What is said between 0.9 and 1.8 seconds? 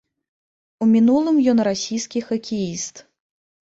мінулым ён